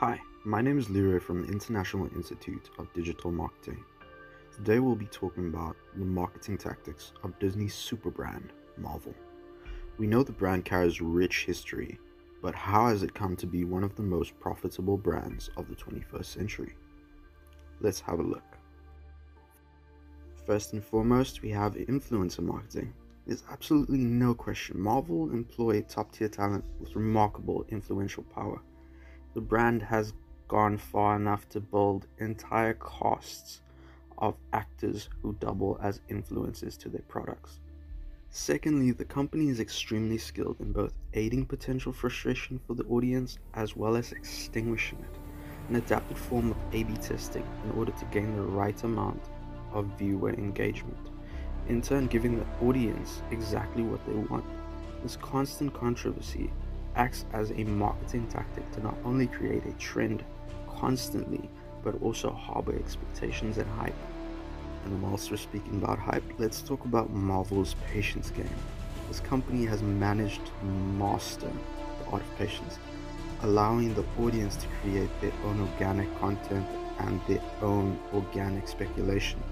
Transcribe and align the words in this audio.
Hi, 0.00 0.20
my 0.44 0.60
name 0.60 0.78
is 0.78 0.90
Leroy 0.90 1.18
from 1.20 1.40
the 1.40 1.50
International 1.50 2.06
Institute 2.14 2.68
of 2.78 2.92
Digital 2.92 3.32
Marketing. 3.32 3.82
Today 4.54 4.78
we'll 4.78 4.94
be 4.94 5.06
talking 5.06 5.46
about 5.46 5.74
the 5.94 6.04
marketing 6.04 6.58
tactics 6.58 7.14
of 7.24 7.38
Disney's 7.38 7.74
super 7.74 8.10
brand, 8.10 8.52
Marvel. 8.76 9.14
We 9.96 10.06
know 10.06 10.22
the 10.22 10.32
brand 10.32 10.66
carries 10.66 11.00
rich 11.00 11.46
history, 11.46 11.98
but 12.42 12.54
how 12.54 12.88
has 12.88 13.02
it 13.02 13.14
come 13.14 13.36
to 13.36 13.46
be 13.46 13.64
one 13.64 13.82
of 13.82 13.96
the 13.96 14.02
most 14.02 14.38
profitable 14.38 14.98
brands 14.98 15.48
of 15.56 15.66
the 15.70 15.74
21st 15.74 16.26
century? 16.26 16.74
Let's 17.80 18.00
have 18.00 18.18
a 18.18 18.22
look. 18.22 18.58
First 20.44 20.74
and 20.74 20.84
foremost, 20.84 21.40
we 21.40 21.48
have 21.52 21.74
influencer 21.76 22.40
marketing. 22.40 22.92
There's 23.26 23.44
absolutely 23.50 24.00
no 24.00 24.34
question 24.34 24.78
Marvel 24.78 25.30
employ 25.30 25.80
top 25.80 26.12
tier 26.12 26.28
talent 26.28 26.66
with 26.80 26.94
remarkable 26.96 27.64
influential 27.70 28.24
power. 28.24 28.60
The 29.36 29.42
brand 29.42 29.82
has 29.82 30.14
gone 30.48 30.78
far 30.78 31.14
enough 31.16 31.46
to 31.50 31.60
build 31.60 32.06
entire 32.16 32.72
casts 32.72 33.60
of 34.16 34.34
actors 34.54 35.10
who 35.20 35.36
double 35.40 35.78
as 35.82 36.00
influencers 36.08 36.78
to 36.78 36.88
their 36.88 37.02
products. 37.06 37.60
Secondly, 38.30 38.92
the 38.92 39.04
company 39.04 39.50
is 39.50 39.60
extremely 39.60 40.16
skilled 40.16 40.56
in 40.58 40.72
both 40.72 40.94
aiding 41.12 41.44
potential 41.44 41.92
frustration 41.92 42.58
for 42.66 42.72
the 42.72 42.84
audience 42.84 43.38
as 43.52 43.76
well 43.76 43.94
as 43.94 44.12
extinguishing 44.12 45.00
it, 45.00 45.18
an 45.68 45.76
adapted 45.76 46.16
form 46.16 46.52
of 46.52 46.56
A 46.72 46.84
B 46.84 46.94
testing 46.94 47.44
in 47.66 47.72
order 47.72 47.92
to 47.92 48.04
gain 48.06 48.34
the 48.36 48.40
right 48.42 48.82
amount 48.84 49.20
of 49.70 49.84
viewer 49.98 50.30
engagement 50.30 51.10
in 51.68 51.82
turn 51.82 52.06
giving 52.06 52.38
the 52.38 52.66
audience 52.66 53.20
exactly 53.30 53.82
what 53.82 54.02
they 54.06 54.14
want. 54.14 54.46
This 55.02 55.16
constant 55.16 55.74
controversy 55.74 56.50
acts 56.96 57.24
as 57.32 57.50
a 57.50 57.64
marketing 57.64 58.26
tactic 58.28 58.70
to 58.72 58.82
not 58.82 58.96
only 59.04 59.26
create 59.26 59.64
a 59.66 59.72
trend 59.72 60.24
constantly, 60.68 61.48
but 61.84 62.00
also 62.02 62.30
harbor 62.30 62.74
expectations 62.74 63.58
and 63.58 63.70
hype. 63.78 63.94
And 64.84 65.02
whilst 65.02 65.30
we're 65.30 65.36
speaking 65.36 65.82
about 65.82 65.98
hype, 65.98 66.24
let's 66.38 66.62
talk 66.62 66.84
about 66.84 67.10
Marvel's 67.10 67.74
patience 67.86 68.30
game. 68.30 68.48
This 69.08 69.20
company 69.20 69.64
has 69.66 69.82
managed 69.82 70.40
to 70.46 70.64
master 70.64 71.50
the 72.00 72.10
art 72.10 72.22
of 72.22 72.38
patience, 72.38 72.78
allowing 73.42 73.94
the 73.94 74.04
audience 74.20 74.56
to 74.56 74.66
create 74.82 75.10
their 75.20 75.32
own 75.44 75.60
organic 75.60 76.12
content 76.18 76.66
and 76.98 77.20
their 77.28 77.42
own 77.62 77.98
organic 78.14 78.66
speculation 78.66 79.42